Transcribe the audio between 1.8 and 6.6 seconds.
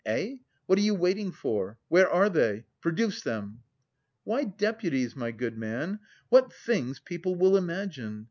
Where are they? Produce them?" "Why deputies, my good man? What